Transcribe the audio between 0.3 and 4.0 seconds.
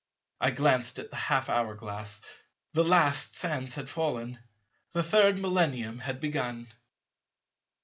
I glanced at the half hour glass. The last sands had